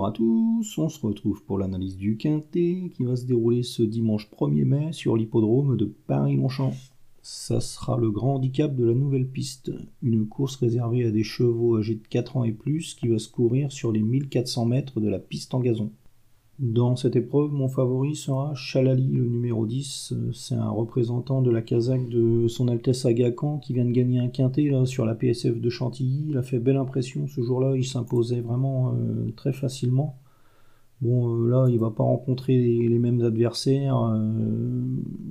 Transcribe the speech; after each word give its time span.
Bonjour 0.00 0.08
à 0.08 0.16
tous, 0.16 0.78
on 0.78 0.88
se 0.88 1.06
retrouve 1.06 1.44
pour 1.44 1.58
l'analyse 1.58 1.98
du 1.98 2.16
Quintet 2.16 2.90
qui 2.96 3.04
va 3.04 3.16
se 3.16 3.26
dérouler 3.26 3.62
ce 3.62 3.82
dimanche 3.82 4.30
1er 4.30 4.64
mai 4.64 4.92
sur 4.92 5.14
l'hippodrome 5.14 5.76
de 5.76 5.84
Paris-Longchamp. 6.06 6.72
Ça 7.20 7.60
sera 7.60 7.98
le 7.98 8.10
grand 8.10 8.36
handicap 8.36 8.74
de 8.74 8.86
la 8.86 8.94
nouvelle 8.94 9.28
piste, 9.28 9.70
une 10.02 10.26
course 10.26 10.56
réservée 10.56 11.04
à 11.04 11.10
des 11.10 11.22
chevaux 11.22 11.76
âgés 11.76 11.96
de 11.96 12.06
4 12.08 12.38
ans 12.38 12.44
et 12.44 12.52
plus 12.52 12.94
qui 12.94 13.08
va 13.08 13.18
se 13.18 13.28
courir 13.28 13.72
sur 13.72 13.92
les 13.92 14.00
1400 14.00 14.64
mètres 14.64 15.00
de 15.00 15.08
la 15.10 15.18
piste 15.18 15.52
en 15.52 15.60
gazon. 15.60 15.90
Dans 16.60 16.94
cette 16.94 17.16
épreuve, 17.16 17.52
mon 17.52 17.68
favori 17.68 18.14
sera 18.14 18.54
Chalali, 18.54 19.08
le 19.08 19.24
numéro 19.24 19.64
10. 19.64 20.12
C'est 20.34 20.56
un 20.56 20.68
représentant 20.68 21.40
de 21.40 21.50
la 21.50 21.62
Kazakh 21.62 22.06
de 22.10 22.48
son 22.48 22.68
Altesse 22.68 23.06
Agacan 23.06 23.56
qui 23.56 23.72
vient 23.72 23.86
de 23.86 23.92
gagner 23.92 24.18
un 24.20 24.28
quintet 24.28 24.64
là, 24.64 24.84
sur 24.84 25.06
la 25.06 25.14
PSF 25.14 25.58
de 25.58 25.70
Chantilly. 25.70 26.26
Il 26.28 26.36
a 26.36 26.42
fait 26.42 26.58
belle 26.58 26.76
impression 26.76 27.26
ce 27.28 27.40
jour-là, 27.40 27.76
il 27.76 27.86
s'imposait 27.86 28.42
vraiment 28.42 28.92
euh, 28.92 29.30
très 29.36 29.54
facilement. 29.54 30.18
Bon, 31.00 31.34
euh, 31.34 31.48
là, 31.48 31.66
il 31.70 31.78
va 31.78 31.88
pas 31.88 32.02
rencontrer 32.02 32.58
les, 32.58 32.98
mêmes 32.98 33.22
adversaires. 33.22 33.96
Euh, 33.96 34.20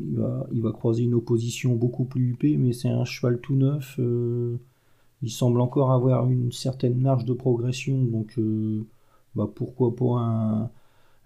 il, 0.10 0.18
va, 0.18 0.48
il, 0.52 0.64
va, 0.64 0.72
croiser 0.72 1.04
une 1.04 1.14
opposition 1.14 1.76
beaucoup 1.76 2.06
plus 2.06 2.32
huppée, 2.32 2.58
mais 2.58 2.74
c'est 2.74 2.90
un 2.90 3.06
cheval 3.06 3.40
tout 3.40 3.56
neuf. 3.56 4.00
il 5.22 5.30
semble 5.30 5.62
encore 5.62 5.92
avoir 5.92 6.28
une 6.28 6.52
certaine 6.52 7.00
marge 7.00 7.26
de 7.26 7.34
progression, 7.34 8.04
donc 8.04 8.40
bah, 9.36 9.48
pourquoi 9.54 9.96
pas 9.96 10.18
un 10.22 10.70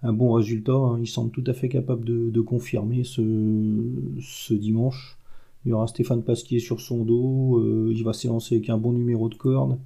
un 0.04 0.12
bon 0.12 0.32
résultat. 0.32 0.72
Hein. 0.72 0.98
Il 1.00 1.08
semble 1.08 1.30
tout 1.30 1.42
à 1.46 1.54
fait 1.54 1.68
capable 1.68 2.04
de, 2.04 2.40
confirmer 2.40 3.02
ce, 3.04 4.54
dimanche. 4.54 5.18
Il 5.64 5.70
y 5.70 5.72
aura 5.72 5.86
Stéphane 5.86 6.22
Pasquier 6.22 6.60
sur 6.60 6.80
son 6.80 7.04
dos. 7.04 7.58
Euh, 7.58 7.92
il 7.92 8.04
va 8.04 8.12
s'élancer 8.12 8.56
avec 8.56 8.68
un 8.68 8.78
bon 8.78 8.92
numéro 8.92 9.28
de 9.28 9.34
corde. 9.34 9.78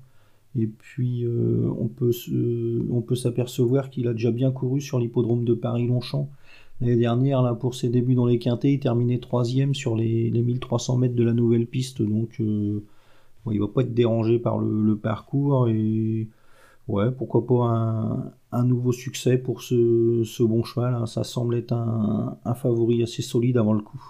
Et 0.59 0.67
puis 0.67 1.25
euh, 1.25 1.71
on 1.79 1.89
peut, 1.89 3.15
s'apercevoir 3.15 3.91
qu'il 3.91 4.09
a 4.09 4.13
déjà 4.13 4.33
bien 4.33 4.51
couru 4.51 4.81
sur 4.81 4.99
l'hippodrome 4.99 5.45
de 5.45 5.55
Paris-Longchamp. 5.55 6.29
L'année 6.81 6.97
dernière, 6.97 7.43
là, 7.43 7.55
pour 7.55 7.75
ses 7.75 7.89
débuts 7.89 8.15
dans 8.15 8.27
les 8.27 8.39
quintés, 8.39 8.73
il 8.73 8.81
terminait 8.81 9.19
troisième 9.19 9.75
sur 9.75 9.97
les, 9.97 10.31
1300 10.31 10.97
mètres 10.97 11.15
de 11.15 11.25
la 11.25 11.33
nouvelle 11.33 11.67
piste. 11.67 12.03
Donc 12.03 12.41
euh, 12.41 12.83
il 13.51 13.61
va 13.61 13.69
pas 13.69 13.83
être 13.83 13.95
dérangé 13.95 14.39
par 14.41 14.59
le, 14.59 14.97
parcours. 14.97 15.69
Ouais, 16.89 17.11
pourquoi 17.11 17.47
pas 17.47 18.33
un, 18.53 18.65
nouveau 18.65 18.93
succès 18.93 19.39
pour 19.39 19.63
ce, 19.63 20.43
bon 20.43 20.65
cheval. 20.65 20.95
Hein. 20.95 21.07
Ça 21.07 21.25
semble 21.25 21.55
être 21.57 21.73
un, 21.73 22.55
favori 22.55 23.03
assez 23.03 23.23
solide 23.23 23.59
avant 23.59 23.75
le 23.75 23.83
coup. 23.83 24.03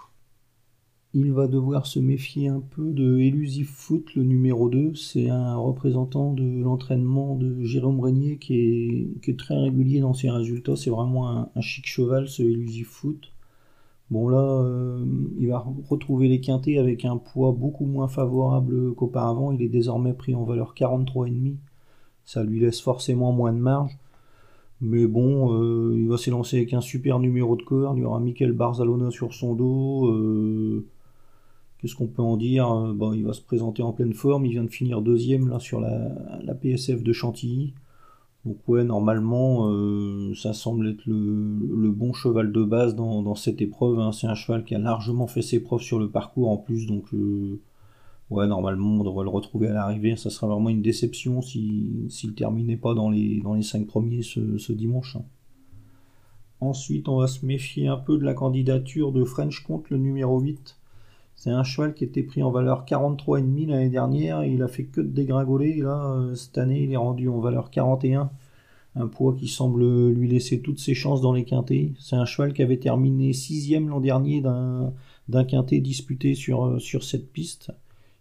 Il 1.15 1.33
va 1.33 1.49
devoir 1.49 1.87
se 1.87 1.99
méfier 1.99 2.49
un 2.49 2.61
peu 2.61 2.93
de 2.93 3.19
Elusive 3.19 3.69
Foot, 3.69 4.15
le 4.15 4.25
numéro 4.25 4.69
2. 4.69 4.95
C'est 4.95 5.31
un 5.31 5.57
représentant 5.57 6.35
de 6.35 6.63
l'entraînement 6.63 7.35
de 7.35 7.63
Jérôme 7.63 8.01
Régnier 8.01 8.37
qui 8.39 9.17
est, 9.27 9.39
très 9.39 9.57
régulier 9.57 10.01
dans 10.01 10.13
ses 10.13 10.31
résultats. 10.31 10.77
C'est 10.77 10.91
vraiment 10.91 11.49
un, 11.55 11.61
chic 11.61 11.87
cheval, 11.87 12.29
ce 12.29 12.43
Elusive 12.43 12.87
Foot. 12.87 13.33
Bon 14.11 14.29
là, 14.29 14.39
euh, 14.39 15.05
il 15.39 15.49
va 15.49 15.65
retrouver 15.89 16.29
les 16.29 16.41
quintés 16.41 16.79
avec 16.79 17.05
un 17.05 17.19
poids 17.19 17.53
beaucoup 17.53 17.85
moins 17.85 18.09
favorable 18.09 18.95
qu'auparavant. 18.95 19.53
Il 19.53 19.63
est 19.63 19.69
désormais 19.69 20.15
pris 20.15 20.35
en 20.35 20.45
valeur 20.45 20.75
43,5. 20.75 21.57
Ça 22.29 22.45
lui 22.45 22.61
laisse 22.61 22.83
forcément 22.83 23.33
moins 23.33 23.55
de 23.55 23.59
marge. 23.59 23.97
Mais 24.83 25.07
bon, 25.07 25.55
euh, 25.55 25.95
il 25.97 26.09
va 26.09 26.19
s'élancer 26.19 26.59
avec 26.59 26.75
un 26.75 26.83
super 26.83 27.21
numéro 27.21 27.57
de 27.57 27.63
corps. 27.63 27.95
Il 27.97 28.03
y 28.03 28.05
aura 28.05 28.21
Michael 28.21 28.53
Barzalona 28.53 29.11
sur 29.11 29.33
son 29.33 29.55
dos. 29.55 30.11
Euh, 30.11 30.85
qu'est-ce 31.79 31.95
qu'on 31.95 32.07
peut 32.07 32.21
en 32.21 32.37
dire? 32.37 32.71
Euh, 32.71 32.93
bon, 32.93 33.15
Il 33.15 33.25
va 33.25 33.33
se 33.33 33.41
présenter 33.41 33.83
en 33.83 33.93
pleine 33.95 34.13
forme. 34.13 34.45
Il 34.45 34.51
vient 34.51 34.65
de 34.65 34.69
finir 34.69 35.01
deuxième 35.01 35.49
là, 35.49 35.59
sur 35.59 35.81
la, 35.81 36.55
PSF 36.55 37.03
de 37.03 37.15
Chantilly. 37.15 37.73
Donc 38.45 38.59
ouais, 38.69 38.85
normalement, 38.85 39.67
ça 40.35 40.53
semble 40.53 40.87
être 40.87 41.07
le, 41.07 41.91
bon 41.91 42.13
cheval 42.13 42.53
de 42.53 42.63
base 42.63 42.95
dans, 42.95 43.35
cette 43.37 43.63
épreuve. 43.63 43.99
Hein. 44.01 44.13
C'est 44.13 44.27
un 44.27 44.35
cheval 44.35 44.65
qui 44.65 44.75
a 44.75 44.79
largement 44.79 45.29
fait 45.29 45.41
ses 45.41 45.61
preuves 45.61 45.81
sur 45.81 45.99
le 45.99 46.11
parcours 46.11 46.51
en 46.51 46.59
plus. 46.59 46.87
Donc 46.87 47.07
Ouais, 48.31 48.47
normalement, 48.47 49.01
on 49.01 49.05
devrait 49.05 49.25
le 49.25 49.31
retrouver 49.31 49.69
à 49.69 49.73
l'arrivée. 49.73 50.17
Ça 50.17 50.29
sera 50.29 50.47
vraiment 50.49 50.69
une 50.69 50.83
déception 50.83 51.41
s'il 51.41 52.09
ne 52.25 52.31
terminait 52.33 52.77
pas 52.77 52.93
dans 52.95 53.09
les, 53.09 53.41
dans 53.41 53.55
les 53.55 53.63
5 53.63 53.87
premiers 53.87 54.23
ce, 54.23 54.73
dimanche. 54.73 55.17
Ensuite, 56.61 57.09
on 57.09 57.19
va 57.19 57.27
se 57.27 57.47
méfier 57.47 57.89
un 57.89 57.97
peu 57.97 58.19
de 58.19 58.25
la 58.25 58.35
candidature 58.35 59.13
de 59.13 59.25
French 59.25 59.63
Comte, 59.65 59.89
le 59.89 59.97
numéro 59.97 60.41
8. 60.41 60.77
C'est 61.37 61.51
un 61.51 61.63
cheval 61.63 61.95
qui 61.95 62.05
était 62.05 62.23
pris 62.23 62.43
en 62.43 62.51
valeur 62.51 62.85
43,5 62.85 63.69
l'année 63.69 63.89
dernière. 63.89 64.45
Il 64.45 64.63
a 64.63 64.69
fait 64.69 64.85
que 64.85 65.01
de 65.01 65.07
dégringoler. 65.09 65.77
là, 65.77 66.17
euh, 66.17 66.35
cette 66.35 66.59
année, 66.59 66.83
il 66.83 66.93
est 66.93 66.97
rendu 66.97 67.29
en 67.29 67.39
valeur 67.39 67.71
41. 67.71 68.31
Un 68.97 69.07
poids 69.07 69.35
qui 69.35 69.49
semble 69.49 70.11
lui 70.11 70.29
laisser 70.29 70.61
toutes 70.61 70.81
ses 70.81 70.95
chances 70.95 71.21
dans 71.23 71.33
les 71.33 71.45
quintés. 71.45 71.95
C'est 71.99 72.17
un 72.17 72.25
cheval 72.25 72.53
qui 72.53 72.63
avait 72.63 72.79
terminé 72.79 73.33
sixième 73.33 73.89
l'an 73.89 74.01
dernier 74.01 74.43
d'un 74.43 75.45
quintet 75.45 75.79
disputé 75.81 76.37
euh, 76.51 76.79
sur 76.79 77.05
cette 77.05 77.33
piste. 77.33 77.73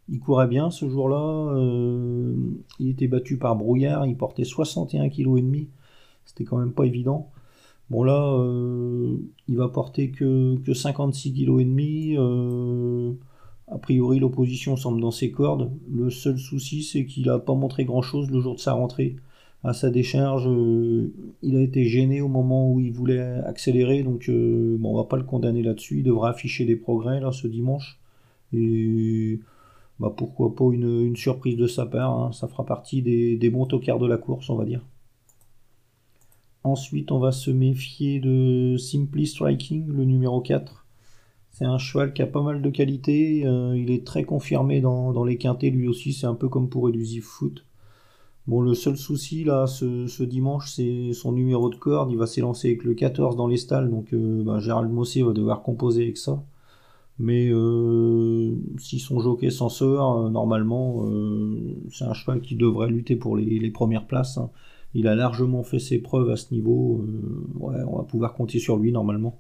Il 0.09 0.19
courait 0.19 0.47
bien 0.47 0.72
ce 0.72 0.88
jour-là. 0.88 1.53
Euh, 1.56 2.34
il 2.79 2.90
était 2.90 3.07
battu 3.07 3.38
par 3.38 3.56
Brouillard. 3.56 4.06
Il 4.06 4.16
portait 4.16 4.45
61 4.45 5.09
kg 5.09 5.38
et 5.38 5.41
demi. 5.41 5.68
C'était 6.25 6.45
quand 6.45 6.57
même 6.57 6.72
pas 6.72 6.85
évident. 6.85 7.29
Bon 7.90 8.03
là, 8.03 8.34
euh, 8.34 9.18
il 9.47 9.57
va 9.57 9.69
porter 9.69 10.12
que, 10.12 10.57
que 10.57 10.73
56 10.73 11.34
kg 11.34 11.59
et 11.59 11.66
demi. 11.66 12.16
Euh, 12.18 13.13
a 13.68 13.78
priori, 13.78 14.19
l'opposition 14.19 14.78
semble 14.78 15.01
dans 15.01 15.12
ses 15.12 15.31
cordes. 15.31 15.72
Le 15.91 16.09
seul 16.09 16.38
souci, 16.38 16.84
c'est 16.84 17.06
qu'il 17.06 17.25
n'a 17.28 17.39
pas 17.39 17.53
montré 17.53 17.84
grand-chose 17.84 18.31
le 18.31 18.39
jour 18.39 18.56
de 18.56 18.59
sa 18.59 18.74
rentrée. 18.74 19.18
À 19.63 19.74
sa 19.74 19.89
décharge, 19.89 20.47
il 21.41 21.57
a 21.57 21.62
été 21.62 21.84
gêné 21.85 22.22
au 22.22 22.28
moment 22.29 22.72
où 22.72 22.79
il 22.79 22.94
voulait 22.94 23.19
accélérer. 23.19 24.03
Donc, 24.03 24.29
bon, 24.29 24.94
on 24.94 24.95
va 24.95 25.03
pas 25.06 25.18
le 25.18 25.24
condamner 25.24 25.63
là-dessus. 25.63 25.97
Il 25.97 26.03
devra 26.03 26.29
afficher 26.29 26.63
des 26.66 26.78
progrès 26.78 27.19
là 27.19 27.31
ce 27.34 27.47
dimanche. 27.47 28.00
Et 28.53 29.39
bah, 30.00 30.13
pourquoi 30.16 30.56
pas 30.56 30.66
une, 30.72 31.16
surprise 31.16 31.58
de 31.58 31.68
sa 31.68 31.85
part. 31.85 32.12
Hein. 32.12 32.31
Ça 32.31 32.47
fera 32.47 32.66
partie 32.66 33.02
des, 33.02 33.50
bons 33.50 33.66
tocards 33.66 34.00
de 34.00 34.08
la 34.08 34.18
course, 34.18 34.50
on 34.50 34.56
va 34.56 34.66
dire. 34.66 34.81
Ensuite, 36.63 37.12
on 37.12 37.19
va 37.19 37.31
se 37.31 37.50
méfier 37.50 38.19
de 38.19 38.75
Simply 38.78 39.25
Striking, 39.25 39.88
le 39.88 40.03
numéro 40.06 40.41
4. 40.41 40.86
C'est 41.52 41.66
un 41.66 41.78
cheval 41.78 42.13
qui 42.13 42.22
a 42.22 42.28
pas 42.28 42.44
mal 42.44 42.62
de 42.62 42.69
qualité. 42.69 43.44
Euh, 43.46 43.75
il 43.78 43.90
est 43.90 44.06
très 44.06 44.24
confirmé 44.24 44.81
dans, 44.81 45.24
les 45.24 45.38
quintés, 45.38 45.72
lui 45.72 45.88
aussi. 45.88 46.13
C'est 46.13 46.28
un 46.28 46.36
peu 46.36 46.50
comme 46.50 46.69
pour 46.69 46.90
Elusive 46.90 47.24
Foot. 47.24 47.66
Bon, 48.46 48.62
le 48.62 48.75
seul 48.75 48.97
souci, 48.97 49.44
là, 49.44 49.66
ce, 49.66 50.24
dimanche, 50.24 50.72
c'est 50.72 51.13
son 51.13 51.31
numéro 51.31 51.69
de 51.69 51.75
corde. 51.75 52.12
Il 52.12 52.18
va 52.18 52.28
s'élancer 52.28 52.68
avec 52.69 52.84
le 52.84 52.94
14 52.94 53.36
dans 53.36 53.47
les 53.47 53.57
stalles. 53.57 53.90
Donc, 53.90 54.13
euh, 54.13 54.44
bah, 54.44 54.59
Gérald 54.59 54.91
Mossé 54.91 55.24
va 55.24 55.34
devoir 55.34 55.63
composer 55.63 56.03
avec 56.03 56.18
ça. 56.18 56.44
Mais 57.20 57.50
euh, 57.50 58.56
si 58.78 59.00
son 59.00 59.20
jockey 59.20 59.50
s'en 59.50 59.70
sort, 59.70 60.26
euh, 60.26 60.30
normalement, 60.30 61.08
euh, 61.08 61.76
c'est 61.92 62.06
un 62.06 62.14
cheval 62.14 62.42
qui 62.42 62.56
devrait 62.56 62.90
lutter 62.90 63.16
pour 63.16 63.36
les, 63.36 63.72
premières 63.72 64.06
places. 64.06 64.38
Hein. 64.38 64.52
Il 64.94 65.08
a 65.08 65.16
largement 65.16 65.64
fait 65.64 65.80
ses 65.80 66.00
preuves 66.00 66.30
à 66.30 66.36
ce 66.36 66.54
niveau. 66.54 67.06
ouais, 67.56 67.76
on 67.88 67.98
va 67.98 68.04
pouvoir 68.04 68.34
compter 68.34 68.60
sur 68.60 68.78
lui 68.78 68.92
normalement. 68.92 69.40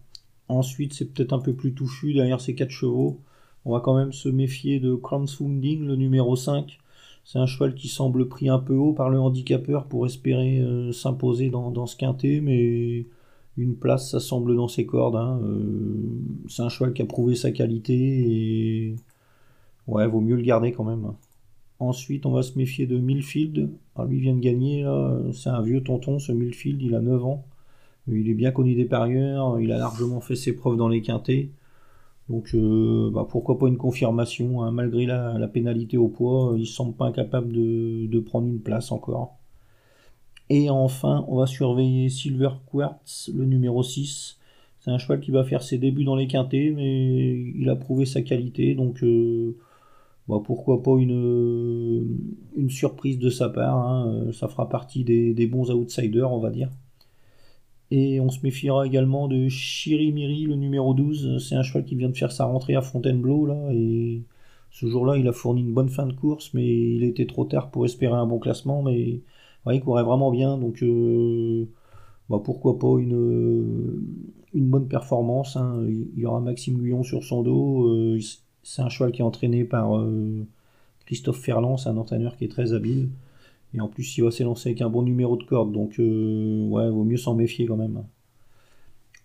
Ensuite, 0.49 0.93
c'est 0.93 1.13
peut-être 1.13 1.33
un 1.33 1.39
peu 1.39 1.53
plus 1.53 1.73
touffu 1.73 2.13
derrière 2.13 2.41
ces 2.41 2.55
quatre 2.55 2.71
chevaux. 2.71 3.21
On 3.65 3.73
va 3.73 3.79
quand 3.79 3.95
même 3.95 4.13
se 4.13 4.29
méfier 4.29 4.79
de 4.79 4.95
Crownsfunding, 4.95 5.85
le 5.85 5.95
numéro 5.95 6.35
5. 6.35 6.79
C'est 7.25 7.39
un 7.39 7.45
cheval 7.45 7.75
qui 7.75 7.89
semble 7.89 8.27
pris 8.27 8.49
un 8.49 8.59
peu 8.59 8.75
haut 8.75 8.93
par 8.93 9.09
le 9.09 9.19
handicapeur 9.19 9.85
pour 9.85 10.05
espérer 10.05 10.63
s'imposer 10.93 11.49
dans, 11.49 11.71
dans, 11.71 11.85
ce 11.85 11.97
quintet, 11.97 12.39
mais 12.41 13.05
une 13.57 13.75
place, 13.75 14.11
ça 14.11 14.19
semble 14.19 14.55
dans 14.55 14.67
ses 14.67 14.85
cordes. 14.85 15.15
Hein. 15.15 15.39
Euh, 15.43 15.65
c'est 16.47 16.61
un 16.61 16.69
cheval 16.69 16.93
qui 16.93 17.01
a 17.01 17.05
prouvé 17.05 17.35
sa 17.35 17.51
qualité 17.51 17.93
et 17.95 18.95
ouais, 19.87 20.07
vaut 20.07 20.21
mieux 20.21 20.35
le 20.35 20.43
garder 20.43 20.71
quand 20.71 20.83
même. 20.83 21.13
Ensuite, 21.79 22.25
on 22.25 22.31
va 22.31 22.43
se 22.43 22.57
méfier 22.57 22.87
de 22.87 22.97
Milfield. 22.97 23.69
Alors, 23.95 24.07
lui 24.07 24.19
vient 24.19 24.35
de 24.35 24.39
gagner, 24.39 24.85
c'est 25.33 25.49
un 25.49 25.61
vieux 25.61 25.83
tonton, 25.83 26.17
ce 26.19 26.31
Milfield, 26.31 26.81
il 26.81 26.95
a 26.95 27.01
9 27.01 27.25
ans. 27.25 27.45
Il 28.07 28.29
est 28.29 28.33
bien 28.33 28.51
connu 28.51 28.73
des 28.75 28.85
parieurs, 28.85 29.59
il 29.59 29.71
a 29.71 29.77
largement 29.77 30.21
fait 30.21 30.35
ses 30.35 30.55
preuves 30.55 30.77
dans 30.77 30.87
les 30.87 31.01
quintés. 31.01 31.51
Donc 32.29 32.53
euh, 32.53 33.09
bah, 33.11 33.25
pourquoi 33.29 33.57
pas 33.57 33.67
une 33.67 33.77
confirmation, 33.77 34.63
hein. 34.63 34.71
malgré 34.71 35.05
la, 35.05 35.47
pénalité 35.47 35.97
au 35.97 36.07
poids, 36.09 36.55
il 36.57 36.65
semble 36.67 36.93
pas 36.95 37.05
incapable 37.05 37.51
de 37.53 38.19
prendre 38.19 38.47
une 38.47 38.59
place 38.61 38.91
encore. 38.91 39.37
Et 40.49 40.69
enfin, 40.69 41.25
on 41.27 41.35
va 41.37 41.45
surveiller 41.45 42.09
Silver 42.09 42.51
Quartz, 42.65 43.29
le 43.35 43.45
numéro 43.45 43.83
6. 43.83 44.37
C'est 44.79 44.91
un 44.91 44.97
cheval 44.97 45.19
qui 45.19 45.31
va 45.31 45.43
faire 45.43 45.61
ses 45.61 45.77
débuts 45.77 46.05
dans 46.05 46.15
les 46.15 46.27
quintés, 46.27 46.71
mais 46.71 47.51
il 47.55 47.69
a 47.69 47.75
prouvé 47.75 48.05
sa 48.05 48.21
qualité, 48.21 48.73
donc 48.73 49.03
euh, 49.03 49.57
bah, 50.27 50.37
pourquoi 50.43 50.81
pas 50.83 50.95
une, 50.97 52.69
surprise 52.69 53.19
de 53.19 53.29
sa 53.29 53.49
part. 53.49 53.77
Hein. 53.77 54.31
Ça 54.33 54.47
fera 54.47 54.69
partie 54.69 55.03
des, 55.03 55.47
bons 55.47 55.71
outsiders, 55.71 56.31
on 56.31 56.39
va 56.39 56.49
dire. 56.49 56.69
Et 57.91 58.19
on 58.19 58.29
se 58.29 58.39
méfiera 58.43 58.85
également 58.85 59.27
de 59.27 59.47
Chirimiri, 59.49 60.43
le 60.45 60.55
numéro 60.55 60.93
12. 60.93 61.45
C'est 61.45 61.55
un 61.55 61.63
cheval 61.63 61.85
qui 61.85 61.95
vient 61.95 62.09
de 62.09 62.17
faire 62.17 62.31
sa 62.31 62.45
rentrée 62.45 62.75
à 62.75 62.81
Fontainebleau, 62.81 63.45
là, 63.45 63.69
et 63.73 64.23
ce 64.71 64.87
jour-là, 64.87 65.17
il 65.17 65.27
a 65.27 65.33
fourni 65.33 65.61
une 65.61 65.73
bonne 65.73 65.89
fin 65.89 66.05
de 66.05 66.13
course, 66.13 66.53
mais 66.53 66.65
il 66.65 67.03
était 67.03 67.25
trop 67.25 67.45
tard 67.45 67.71
pour 67.71 67.85
espérer 67.85 68.13
un 68.13 68.25
bon 68.25 68.39
classement, 68.39 68.83
mais 68.83 69.21
il 69.73 69.81
courait 69.81 70.03
vraiment 70.03 70.31
bien, 70.31 70.57
donc 70.57 70.81
euh, 70.83 71.65
bah, 72.29 72.39
pourquoi 72.43 72.79
pas 72.79 72.99
une, 72.99 74.03
une 74.53 74.67
bonne 74.67 74.87
performance. 74.87 75.55
Hein. 75.55 75.85
Il 75.87 76.19
y 76.19 76.25
aura 76.25 76.39
Maxime 76.39 76.77
Guyon 76.77 77.03
sur 77.03 77.23
son 77.23 77.43
dos. 77.43 77.87
Euh, 77.87 78.19
c'est 78.63 78.81
un 78.81 78.89
cheval 78.89 79.11
qui 79.11 79.21
est 79.21 79.25
entraîné 79.25 79.63
par 79.63 79.97
euh, 79.97 80.45
Christophe 81.05 81.39
Ferland, 81.39 81.77
c'est 81.77 81.89
un 81.89 81.97
entraîneur 81.97 82.35
qui 82.37 82.45
est 82.45 82.49
très 82.49 82.73
habile. 82.73 83.09
Et 83.73 83.81
en 83.81 83.87
plus, 83.87 84.17
il 84.17 84.23
va 84.23 84.31
s'élancer 84.31 84.69
avec 84.69 84.81
un 84.81 84.89
bon 84.89 85.03
numéro 85.03 85.37
de 85.37 85.43
corde, 85.43 85.71
donc 85.71 85.99
euh, 85.99 86.67
ouais, 86.67 86.89
vaut 86.89 87.03
mieux 87.03 87.17
s'en 87.17 87.35
méfier 87.35 87.65
quand 87.65 87.77
même. 87.77 88.03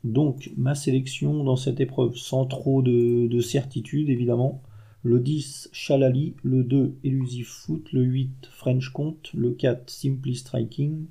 Donc, 0.04 0.50
ma 0.56 0.74
sélection 0.74 1.44
dans 1.44 1.56
cette 1.56 1.80
épreuve, 1.80 2.16
sans 2.16 2.44
trop 2.44 2.82
de, 2.82 3.40
certitude 3.40 4.10
évidemment. 4.10 4.62
Le 5.04 5.19
10, 5.19 5.69
Chalali, 5.72 6.34
le 6.44 6.62
2, 6.62 6.94
Elusive 7.02 7.49
Foot, 7.49 7.93
le 7.93 8.02
8, 8.02 8.49
French 8.52 8.90
Comte, 8.90 9.32
le 9.34 9.50
4, 9.50 9.90
Simply 9.90 10.37
Striking, 10.37 11.06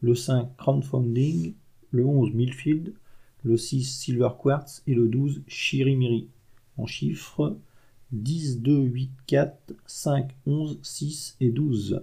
le 0.00 0.14
5, 0.14 0.56
Crowdfunding, 0.56 1.54
le 1.90 2.06
11, 2.06 2.32
Millfield, 2.34 2.92
le 3.42 3.56
6, 3.56 3.82
Silver 3.82 4.30
Quartz. 4.38 4.82
Et 4.86 4.94
le 4.94 5.08
12, 5.08 5.42
Chirimiri. 5.48 6.28
En 6.78 6.86
chiffres, 6.86 7.56
10, 8.12 8.60
2, 8.60 8.82
8, 8.82 9.10
4, 9.26 9.74
5, 9.86 10.30
11, 10.46 10.78
6 10.82 11.36
et 11.40 11.50
12. 11.50 12.02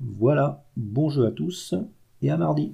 Voilà, 0.00 0.64
bon 0.76 1.08
jeu 1.08 1.26
à 1.26 1.30
tous 1.30 1.74
et 2.20 2.30
à 2.30 2.36
mardi. 2.36 2.72